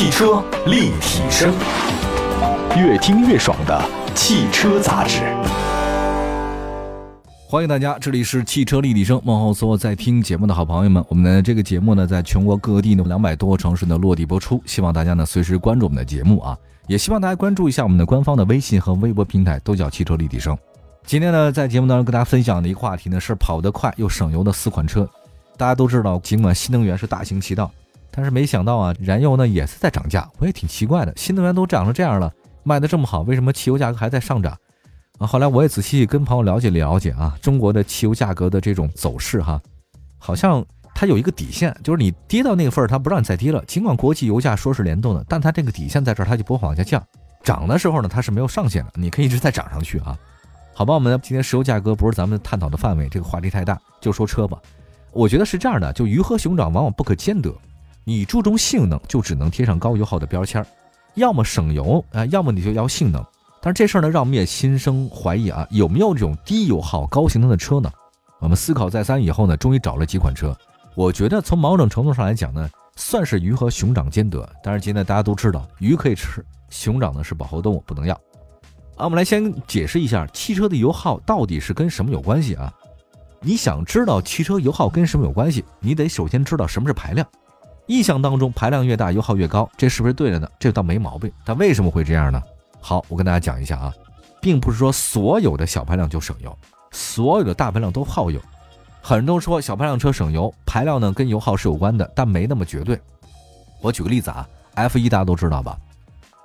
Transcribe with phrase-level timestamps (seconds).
[0.00, 1.52] 汽车立体声，
[2.74, 5.20] 越听越爽的汽车杂志。
[7.46, 11.04] 欢迎大家，这里是汽车立体声，问候所有在听节目的好朋友们。
[11.10, 16.56] 我们的这个节目呢，在全国各地呢两百多个城市呢落地播出，希望大家呢随时关注我们的节目啊，
[16.86, 20.56] 也希望大家关注一下我们的官方的微信和微博平台，都叫汽车立体声。
[21.04, 25.06] 今天呢，在节目当中跟大家分享的一个话题呢，是跑得快又省油的四款车。
[25.58, 27.70] 大家都知道，尽管新能源是大行其道，
[28.10, 30.28] 但是没想到啊，燃油呢也是在涨价。
[30.38, 34.56] 我也挺奇怪的，新能源都涨成这样了，卖的这么好，为什么汽油价格还在上涨？
[35.18, 39.60] 啊，后来我也仔细跟朋友了解了解啊，中国的汽油价格的这种走势哈，
[40.18, 43.62] 好像它有一个底线，就是你跌到那个份儿，它不让你再跌了。
[43.66, 47.02] 尽管国际油价说是联动的，但它这个底线在这儿，它就不会往下降。
[47.42, 50.18] 涨的时候呢，它是没有上限的，你可以一直在涨上去啊。
[50.74, 54.58] 好吧，我们今天石油价格不是咱们探讨的范围，这个话题太大，就说车吧。
[55.12, 57.52] 我觉得是这样的，就鱼和熊掌往往不可兼得。
[58.04, 60.66] 你注重性能，就只能贴上高油耗的标签儿，
[61.14, 63.24] 要么省油啊，要么你就要性能。
[63.62, 67.90] 但是这事儿呢，让我们也心生怀疑啊，有没有这种低油耗、高性能的车呢？
[68.38, 70.56] 我们思考再三以后呢，终于找了几款车。
[70.94, 74.48] 我觉得从某种程度上来讲呢，算是鱼和熊掌兼得。
[74.62, 78.14] 但是今天大家都知道，鱼可以吃，熊掌呢是保护动物，不能要。
[78.96, 82.72] 啊，我们来先解释一下汽车的油耗到底是跟什么有关系啊？
[83.42, 85.64] 你想知道汽车油耗跟什么有关系？
[85.78, 87.26] 你得首先知道什么是排量。
[87.90, 90.48] 印象当中，排量越大，油耗越高，这是不是对的呢？
[90.60, 91.28] 这倒没毛病。
[91.44, 92.40] 但为什么会这样呢？
[92.80, 93.92] 好，我跟大家讲一下啊，
[94.40, 96.56] 并不是说所有的小排量就省油，
[96.92, 98.40] 所有的大排量都耗油。
[99.02, 102.96] 很多人都说小排量车省油，排量呢跟油耗是有关的，但没那么绝对。
[103.80, 105.76] 我举个例子啊，F1 大家都知道吧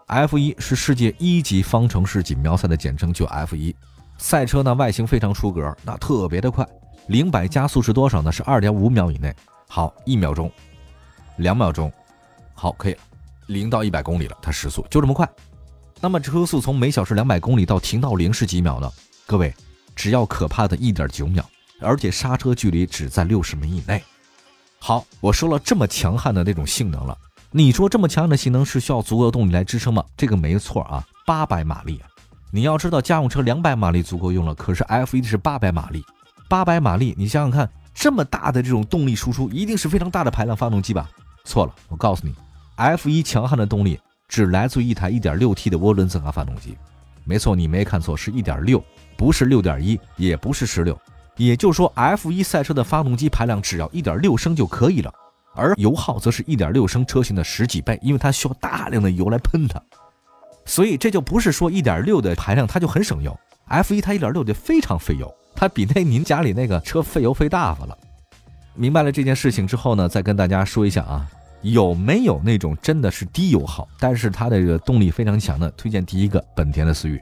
[0.08, 3.76] ？F1 是世界一级方程式锦标赛的简称，就 F1。
[4.18, 6.68] 赛车呢外形非常出格，那特别的快。
[7.06, 8.32] 零百加速是多少呢？
[8.32, 9.32] 是二点五秒以内。
[9.68, 10.50] 好，一秒钟，
[11.38, 11.92] 两秒钟，
[12.54, 12.96] 好，可以，
[13.48, 15.30] 零到一百公里了，它时速就这么快。
[16.02, 18.92] 那么车速从每小时两百公里到停到零是几秒呢？
[19.26, 19.54] 各位，
[19.96, 21.44] 只要可怕的一点九秒，
[21.82, 24.04] 而且刹车距离只在六十米以内。
[24.80, 27.18] 好，我说了这么强悍的那种性能了，
[27.52, 30.04] 你说这么强悍的性能是需要足够的动力来支撑吗？
[30.16, 32.02] 这个没错啊，八百马力。
[32.52, 36.04] 你要知道，家用车两百马力足够用了，可是 F1 是八百马力。
[36.48, 41.10] 八百马力，你想想看，这么大的这种动力输出，一定是非常大的排量发动机吧？
[41.46, 42.34] 错了，我告诉你
[42.76, 43.98] ，F1 强悍的动力
[44.28, 46.78] 只来自于一台 1.6T 的涡轮增压发动机。
[47.24, 48.84] 没错，你没看错，是1.6，
[49.16, 50.98] 不是6.1，也不是16。
[51.38, 55.14] 也就是说，F1 赛车的发动机排量只要1.6升就可以了，
[55.54, 59.82] 而油耗则是1.6升车型的十几倍，因为它需要大量的油来喷它。
[60.66, 63.38] 所以这就不是说1.6的排量它就很省油
[63.70, 65.32] ，F1 它1.6就非常费油。
[65.56, 67.98] 它比那您家里那个车费油费大发了。
[68.76, 71.26] 明白了这件事情之后呢，再跟大家说一下啊，
[71.62, 75.72] 有没有那种真的是低油耗，但是它的这个动力非常强的？
[75.72, 77.22] 推荐第一个本田的思域。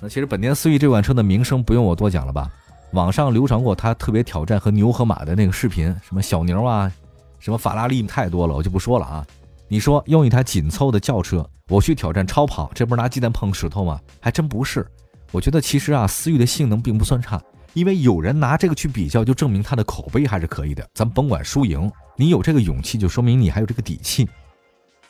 [0.00, 2.50] 那其实本田思域这款车的名声不用我多讲了吧？
[2.92, 6.92] 网上流传过它特别挑战和牛和马的那个视频，什么小牛啊，
[7.38, 9.26] 什么法拉利太多了，我就不说了啊。
[9.68, 13.98] 你说用一台紧凑的轿车，我去挑战超跑，这不是拿鸡蛋碰石头吗？
[14.20, 14.86] 还真不是。
[15.30, 17.40] 我觉得其实啊，思域的性能并不算差，
[17.74, 20.86] 因为有人拿这个去比较，就证明它的口碑还是可以的。
[20.94, 24.28] 咱甭管输赢，你有这个勇气，就说明你还有这个底气。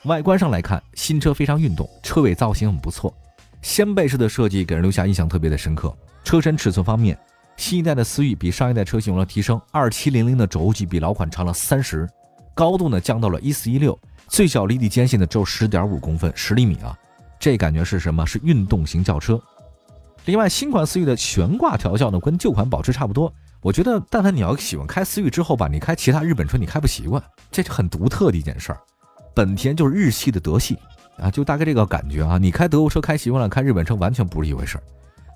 [0.04, 3.12] 外观上来看，新车非常运动，车尾造型很不错，
[3.62, 5.96] 掀背式的设计给人留下印象特别的深刻。
[6.24, 7.18] 车身尺寸方面，
[7.56, 12.08] 新一代的思域比上一代车型有了提升，二七零零的轴距比老款长了三十，
[12.54, 13.98] 高度呢降到了一四一六，
[14.28, 16.96] 最小离地间隙呢只有十点五公分，十厘米啊，
[17.38, 18.24] 这感觉是什么？
[18.24, 19.40] 是运动型轿车。
[20.24, 23.32] 另外，新款思域的悬挂调校呢，跟旧款保持差不多。
[23.60, 28.78] 我觉得，但凡你要喜欢开思域之后吧，你开其他日本车你开不习惯，这是很独特的一件事儿。
[29.34, 30.78] 本田就是日系的德系
[31.18, 32.38] 啊，就大概这个感觉啊。
[32.38, 34.84] 你开德国车开习惯了，开日本车完全不是一回事儿。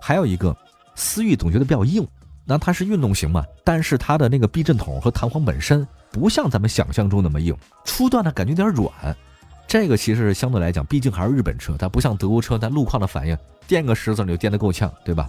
[0.00, 0.56] 还有一个，
[0.94, 2.06] 思域总觉得比较硬，
[2.44, 9.16] 那它是运动型嘛，但是它的那个避震筒和弹簧本身不像咱们想象中那么硬，初段呢感觉有点软。
[9.68, 13.36] 这个其实相对来讲，毕竟还是日本车，它不像德国车，它路况的反应。
[13.66, 15.28] 垫个石子你就垫得够呛，对吧？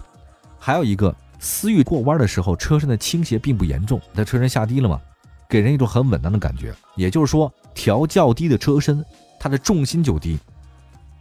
[0.60, 5.00] 还有一个思域过弯的时候，车身的倾斜并不严重，它车身下低了嘛，
[5.48, 6.72] 给人一种很稳当的感觉。
[6.94, 9.04] 也就是说，调较低的车身，
[9.40, 10.38] 它的重心就低，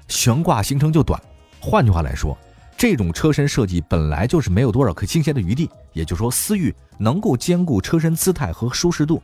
[0.07, 1.19] 悬挂行程就短。
[1.59, 2.37] 换句话来说，
[2.77, 5.67] 这种车身设计本来就是没有多少可倾斜的余地。
[5.93, 9.19] 也就是说，思域能够兼顾车身姿态和舒适度。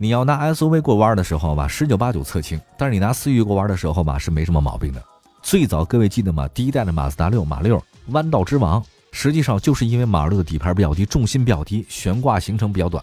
[0.00, 5.02] 你要拿 SUV 过弯的时候吧，十九八九侧倾；但是你拿思域过弯的时候吧，是没什么毛病的。
[5.42, 6.46] 最早各位记得吗？
[6.54, 8.80] 第一代的马自达六马六弯道之王，
[9.10, 13.02] 实际上就是因为马六的底盘比较低，重心比较低，悬挂行程比较短。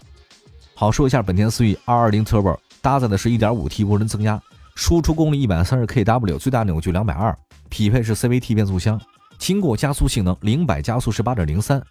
[0.74, 4.40] 好，说一下本田思域 220Turbo，搭载的是一点五 T 涡轮增压，
[4.74, 7.36] 输出功率一百三十 kW，最大扭矩两百二，
[7.68, 8.98] 匹配是 CVT 变速箱，
[9.36, 11.82] 经过加速性能零百加速是八点零三，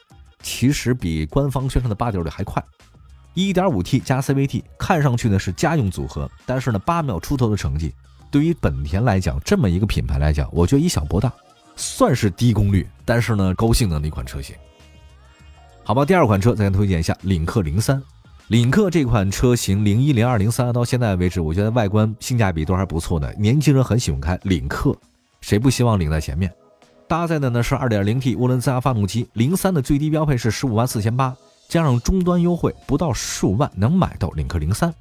[0.41, 2.63] 其实比官方宣传的八点六还快。
[3.35, 7.93] 一点五 T 加 CVT，看上去呢是家用组合，但是呢八秒出头的成绩，
[8.31, 11.31] 对于本田来讲，这么一个品牌来讲，我觉得以小博大，
[11.75, 14.55] 算是低功率，但是呢高性能的一款车型。
[15.83, 18.01] 好吧，第二款车再推荐一下领克零三。
[18.47, 23.33] 领克这款车型，零一、零二、零三到现在为止，我觉得外观性价比都还不错的。
[23.33, 24.95] 年轻人很喜欢开领克，
[25.41, 26.53] 谁不希望领在前面？
[27.07, 31.35] 搭载的呢是 2.0T 涡轮增压发动机，零三的最低标配是十五万四千八，
[31.67, 34.93] 加上终端优惠，不到数万能买到领克零三。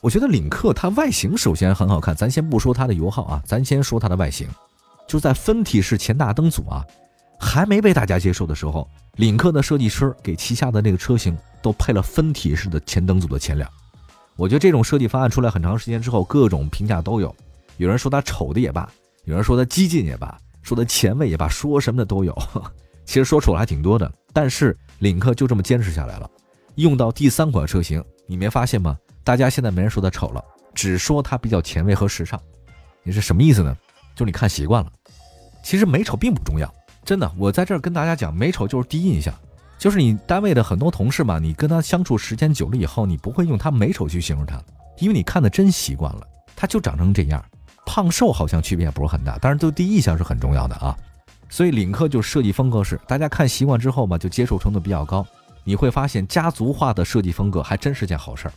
[0.00, 4.48] 我觉得领克它外形首先很好看，咱先不说它的油耗啊，咱先说它的外形，
[5.06, 6.84] 就在分体式前大灯组啊。
[7.38, 13.68] 还没被大家接受的时候，领克的设计师给旗下的那个车型都配了分体式的前灯组的前脸。
[14.36, 17.34] 我觉得这种设计方案出来很长时间之后，各种评价都有。
[17.78, 18.88] 有人说它丑的也罢，
[19.24, 22.36] 有人说它激进也罢，说它前卫也罢，说什么的都有。
[23.04, 26.30] 其实说丑还挺多的，但是领克就这么坚持下来了。
[26.76, 28.96] 用到第三款车型，你没发现吗？
[29.24, 30.42] 大家现在没人说它丑了，
[30.74, 32.40] 只说它比较前卫和时尚。
[33.02, 33.76] 你是什么意思呢？
[34.14, 34.90] 就你看习惯了。
[35.62, 36.72] 其实美丑并不重要。
[37.04, 39.34] 真的，我在这儿跟大家讲，美丑就是第一印象，
[39.76, 44.62] 就是你单位的很多同事嘛，你跟他相处时间久了以后，你不会用他美丑去形容他，
[44.98, 47.44] 因为你看的真习惯了，他就长成这样，
[47.84, 50.96] 胖瘦好像区别也不是很大，但是对第一印象是很重要的啊。
[51.52, 55.24] 所以领克就设计风格是，大家看习惯之后嘛，就接受程度比较高。
[55.64, 58.52] 你会发现家族化的设计风格还真是件好事儿。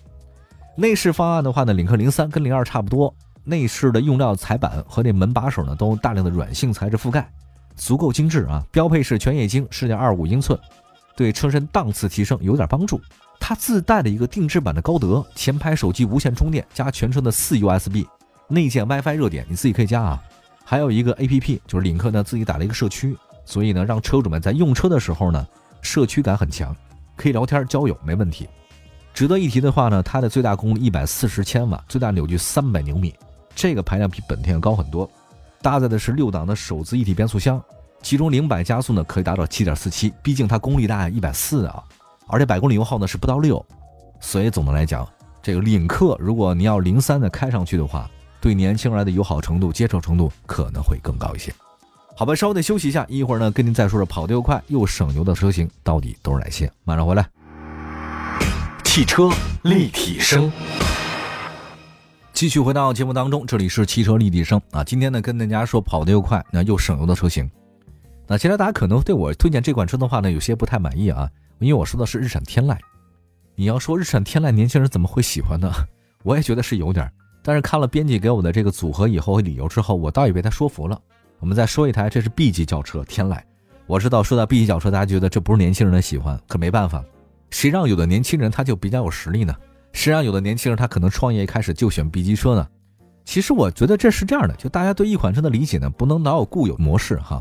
[0.78, 3.14] 内饰方案的话呢，领克零三跟零二差不多，
[3.44, 7.30] 内饰的用料彩板和那门把手呢，都大量的软性材质覆盖。
[7.76, 8.64] 足够精致啊！
[8.72, 10.58] 标配是全液晶，十点二五英寸，
[11.18, 13.02] 对车身档次提升有点帮助。
[13.42, 18.06] 它自带的一个定制版的高德前排手机无线充电加全车的四 USB，
[18.48, 20.24] 内建 WiFi 热点，你自己可以加啊。
[20.66, 23.16] 还有一个 APP，就是领克呢自己打了一个社区，
[23.46, 25.48] 所以呢让车主们在用车的时候呢
[25.82, 26.76] 社区感很强，
[27.16, 28.50] 可以聊天交友没问题。
[29.14, 33.14] 值得一提的话呢，它的最大功率一百四十千瓦，最大扭矩三百牛米，
[33.56, 35.10] 这个排量比本田要高很多。
[35.62, 37.64] 搭载的是六档的手自一体变速箱，
[38.02, 41.84] 其中零百加速呢可以达到七点四七，毕竟它功率大一百四啊，
[42.28, 43.66] 而且百公里油耗呢是不到六，
[44.20, 45.08] 所以总的来讲，
[45.42, 48.10] 这个领克如果你要零三的开上去的话，
[48.46, 51.52] 对年轻人的友好程度、接受程度可能会更高一些。
[52.16, 57.28] 好吧，稍微的休息一下，一会儿呢跟您再说说跑得又快又省油的车型到底都是哪些，马上回来。
[58.84, 59.32] 汽车
[59.64, 60.52] 立体声。
[62.34, 64.84] 继续回到节目当中，这里是汽车立体声啊。
[64.84, 67.50] 今天呢，跟大家说跑得又快，那又省油的车型。
[68.28, 71.28] 那现在大家可能对我推荐这款车的话呢，有些不太满意啊，
[71.58, 72.78] 因为我说的是日产天籁。
[73.56, 75.74] 你要说日产天籁，年轻人怎么会喜欢呢？
[76.22, 77.12] 我也觉得是有点，
[77.48, 81.00] 但是看了编辑给我的这个组合以后和理由之后，我倒也被他说服了。
[81.40, 83.40] 我们再说一台，这是 B 级轿车天籁。
[83.86, 87.06] 我知道说到 B 级轿车，大家觉得这不是年轻人的喜欢，可没办法，
[87.52, 89.56] 谁让有的年轻人他就比较有实力呢？
[89.94, 92.68] 谁让，有的年轻人他可能创业一开始就选 B 级车呢。
[93.26, 97.40] 其实我觉得这是这样的，就大家对一款车的理解呢，不能老有固有模式哈。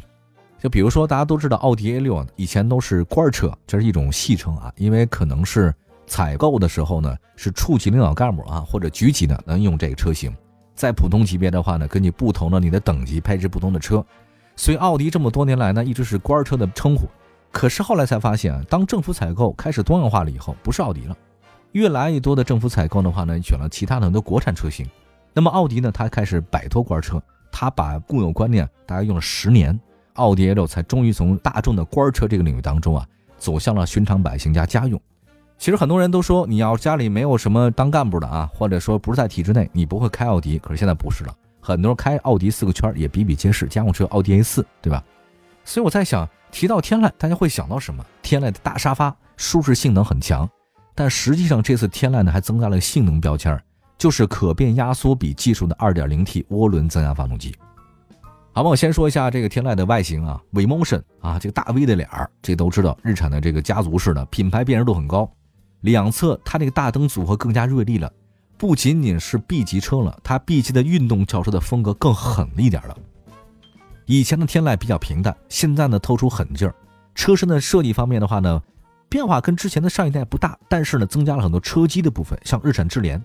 [0.59, 5.75] 就比如说，大家都知道奥迪 A 六以前都是官车，这是一种戏称啊，因为可能是
[6.07, 10.35] 采购的时候呢，是处级领导干部啊或者局级的能用这个车型。
[10.75, 14.05] 在普通级别的话呢，根据不同的你的等级配置不同的车，
[14.57, 17.07] 所以奥迪这么多年来呢，一直是官车的称呼。
[17.53, 21.17] 可是后来才发现，当政府采购开始多样化了以后，不是奥迪了。
[21.71, 24.85] 越来越多的政府采购的话呢，选了其他的很多国产车型。
[25.33, 29.79] 那么奥迪呢，它开始摆脱官车，它把固有观念大概用了十年，
[30.15, 33.07] 奥迪 A 六才终于从大众的官车这个领域当中啊，
[33.39, 35.01] 走向了寻常百姓家 家用。
[35.57, 40.59] 其实很多人都说，你要家里没有什么当干部的啊，或者说不是在体制内，你不会开奥迪。
[40.59, 45.03] 可是现在不是了，很多人开奥迪四个圈也比比皆是，家用车奥迪 A4，对吧？
[45.65, 48.05] 所以我在想，提到天籁，大家会想到什么？
[48.21, 50.47] 天籁的大沙发，舒适性能很强。
[50.95, 53.59] 但实际上，这次天籁呢还增加了性能标签，
[53.97, 57.55] 就是可变压缩比技术的 2.0T 涡轮增压发动机。
[58.53, 65.29] 好吧，我先说一下这个天籁的外形啊，V-motion 啊，这个大 V 的脸儿，这都知道，日产的这个家族式的品牌辨识度很高。
[65.85, 68.11] 两侧它这个大灯组合更加锐利了，
[68.57, 72.97] 不仅仅是 B 级车了，它 B 级的运动轿车的风格更狠了一点了。
[74.07, 76.75] 以前的天籁比较平淡，现在呢透出狠劲儿。
[77.15, 78.61] 车身的设计方面的话呢。
[79.07, 83.23] 变化跟之前的上一代不大，但是呢，增加了很多车机的部分，像日产智联、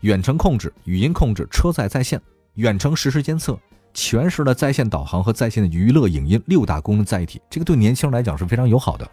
[0.00, 2.20] 远程控制、语音控制、车载在线、
[2.56, 3.58] 远程实时监测、
[3.94, 9.10] 全时的在线导航和在线的娱乐影音六大功能在一体，这个对年轻人来讲是非常友好的。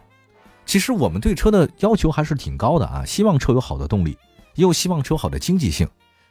[0.72, 4.16] 其实我们对车的要求还是挺高的啊，希望车有好的动力，
[4.54, 5.86] 又希望车有好的经济性，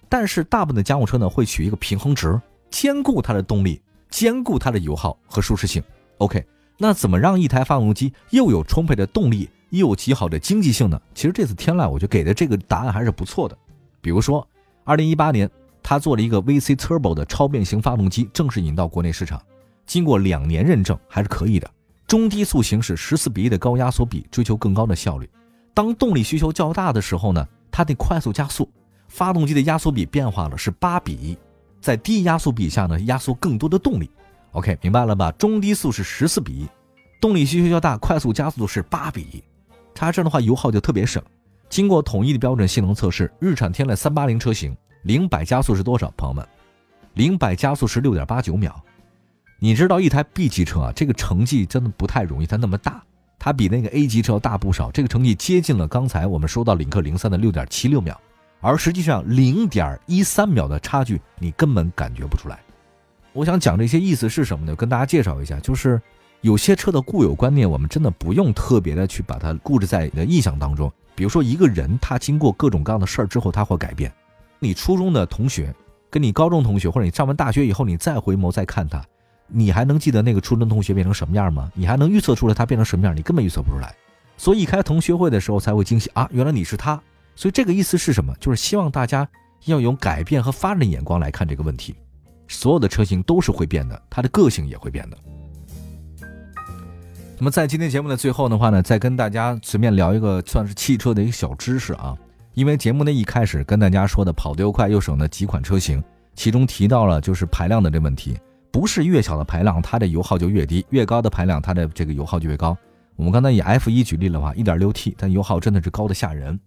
[0.10, 3.80] 但是大部分的家用车呢会取一个平衡值，兼顾它的动力，
[4.10, 5.84] 兼顾它的油耗和舒适性。
[6.18, 6.44] OK，
[6.80, 11.00] 那怎么让一台发动机又有充沛的动力，又有极好的经济性呢？
[11.14, 13.56] 其实这次天籁我觉得给的这个答案还是不错的。
[14.02, 14.48] 比如说，
[14.84, 15.48] 二零一八年
[15.84, 19.40] 他做了一个 VC Turbo 的超变形发动机，正式引到国内市场，
[19.86, 21.70] 经过两年认证还是可以的。
[22.12, 25.30] 中低速行驶十四比一的高压缩比，追求更高的效率。
[25.74, 28.70] 当动力需求较大的时候呢，它得快速加速，
[29.08, 31.38] 发动机的压缩比变化了，是八比一，
[31.80, 34.12] 在低压缩比下呢，压缩更多的动力。
[34.52, 35.32] OK，明白了吧？
[35.38, 36.68] 中低速是十四比一，
[37.22, 39.42] 动力需求较大，快速加速度是八比一，
[39.96, 41.24] 它这样的话油耗就特别省。
[41.70, 46.12] 经过统一的标准性能测试，日产天籁三八零车型零百加速是多少？
[46.18, 46.46] 朋友们，
[47.14, 48.78] 零百加速是六点八九秒。
[49.64, 53.00] 你知道一台 B 级车啊，这个成绩真的不太容易，它那么大，
[53.38, 54.90] 它比那个 A 级车要大不少。
[54.90, 58.20] 这个成绩接近了刚才我们说到领克零三的六点七六秒，
[58.60, 62.60] 而实际上零点一三秒的差距你根本感觉不出来。
[63.34, 64.76] 我想讲这些意思是什么呢？
[64.76, 66.02] 跟大家介绍一下，就是
[66.42, 70.92] 有些车的固有观念，我们真的不用特别的去把它固执在你的印象当中。
[71.14, 74.12] 比如说一个人，他经过各种各样的事儿之后，他会改变。
[74.58, 75.72] 你初中的同学，
[76.10, 79.06] 跟你高中同学，或者你上完大学以后，你再回眸再看他。
[79.54, 81.72] 你还能记得那个初中同学变成什么样吗？
[81.76, 83.16] 你还能预测出来他变成什么样？
[83.16, 83.94] 你根本预测不出来，
[84.38, 86.28] 所以一开同学会的时候才会惊喜啊！
[86.32, 87.02] 原来你是他。
[87.36, 88.34] 所以这个意思是什么？
[88.40, 89.28] 就是希望大家
[89.66, 91.96] 要用改变和发展的眼光来看这个问题。
[92.48, 95.18] 所有的车型都是会变的，它的个性也会变的。
[97.38, 102.16] 那么在今天节目的最后的话呢，再跟大家随便聊一个算是汽车的一个小知识啊。
[102.54, 106.04] 因为节目的一开始跟大家说的跑得又快又省的几款车型，
[106.36, 108.38] 其中提到了就是排量的这问题。
[108.72, 112.76] 不是越小的排量，它的油耗就越低；越高的排量，它的这个油耗就越高。
[113.18, 116.58] 我们刚才以 F 一举例的话，1.6T，但油耗真的是高的吓人。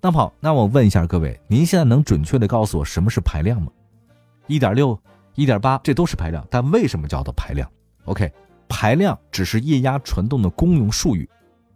[0.00, 3.68] 那么好，那我问一下各位，您现在能准确的告诉我什么是排量吗
[4.48, 4.98] ？1.6、
[5.36, 7.70] 1.8，这都是排量，但为什么叫做排量
[8.06, 8.30] ？OK，
[8.68, 11.28] 排量只是液压传动的公用术语，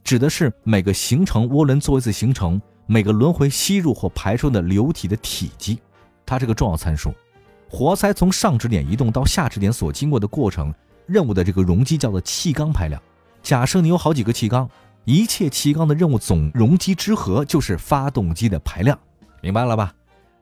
[0.03, 5.79] 指的是每个行程涡轮做一次行程，每个轮回吸入或排出的流体的体积，
[6.27, 7.15] 它是个重要参数。
[7.69, 10.73] 活塞从上止点移动到下止点所经过的过程，
[11.07, 13.01] 任务的这个容积叫做气缸排量。
[13.43, 14.69] 假设你有好几个气缸，
[15.05, 18.99] 一切气缸的任务总容积之和就是发动机的排量，
[19.41, 19.93] 明白了吧？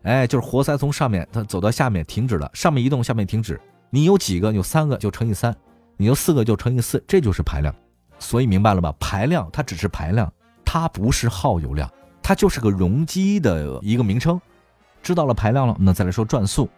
[0.03, 3.61] 哎，就是活塞从上面它走到下面停止了，上面移动，下面停止。
[3.89, 4.53] 你有几个？
[4.53, 5.55] 有三个就乘以三，
[5.97, 7.75] 你有四个就乘以四，这就是排量。
[8.19, 8.95] 所以明白了吧？
[9.01, 10.31] 排量它只是排量，
[10.65, 11.91] 它不是耗油量，
[12.23, 14.41] 它就是个容积的一个名称。
[15.03, 16.69] 知道了排量了，那再来说转速。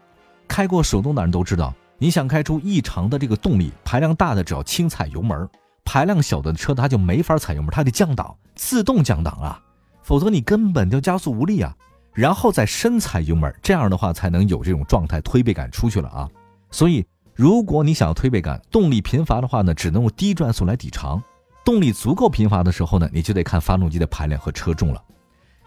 [0.49, 5.49] 开过手动挡的人都知道，你想开出异常的这个动力，排量大的只要轻踩油门，
[5.85, 9.61] 排量小的车它就没法踩油门，它得降档，自动降档啊，
[10.03, 11.75] 否则你根本就加速无力啊，
[12.13, 16.29] 然后再深踩油门，这样的话才能有这种状态，推背感出去了啊。
[16.71, 21.19] 所以，如果你想要推背感，动力贫乏的话呢，只能用低转速来抵偿；
[21.65, 25.03] 动力足够贫乏的时候呢，你就得看发动机的排量和车重了。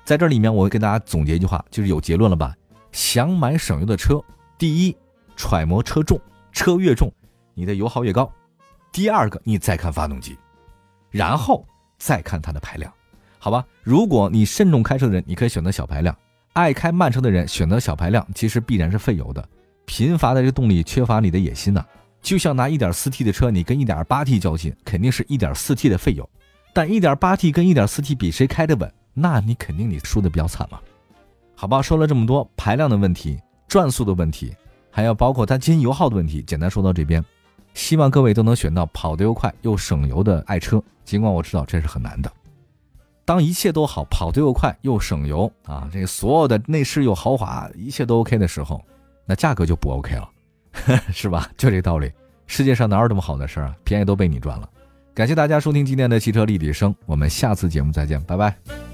[0.04, 2.54] 在这里面，我会跟大家总结一句话，就是有结论了吧？
[2.92, 4.22] 想买省油的车。
[4.60, 4.96] 第一，
[5.38, 6.20] 揣摩车重，
[6.52, 7.10] 车越重，
[7.54, 8.30] 你的油耗越高。
[8.92, 10.38] 第二个，你再看发动机，
[11.10, 11.66] 然后
[11.98, 12.92] 再看它的排量，
[13.40, 13.66] 好吧？
[13.84, 16.14] 如果你慎重开车的人，你可以选择小排量；
[16.52, 19.48] 爱开慢车的人选择小排量，其实必然是费油的。
[19.86, 21.82] 贫乏的这个动力缺乏你的野心呐，
[22.22, 26.30] 就像拿 1.4T 的车，你跟 1.8T 较劲，肯定是 1.4T 的费油。
[26.74, 28.94] 但 1.8T 跟 1.4T 比，谁开的稳？
[29.14, 30.82] 那你肯定你输的比较惨嘛。
[31.56, 33.40] 好吧，说了这么多排量的问题。
[33.70, 34.54] 转速的问题，
[34.92, 36.42] 还要包括它进油耗的问题。
[36.42, 37.24] 简单说到这边，
[37.74, 40.84] 希望各位都能选到跑得又快又省油的爱车。
[41.06, 42.30] 尽管我知道这是很难的。
[43.24, 48.84] 当一切都好，跑得又快又省油啊，这个所有的内饰又豪华，一切都 OK 的时候，
[49.26, 50.30] 那价格就不 OK 了，
[51.14, 51.48] 是吧？
[51.56, 52.12] 就这道理。
[52.48, 53.76] 世界上哪有这么好的事儿啊？
[53.84, 54.68] 便宜都被你赚了。
[55.14, 58.89] 感谢大家收听今天的汽车立体声，我们下次节目再见，拜拜。